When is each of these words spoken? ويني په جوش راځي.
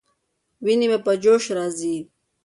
ويني 0.63 0.87
په 1.05 1.11
جوش 1.23 1.43
راځي. 1.57 1.97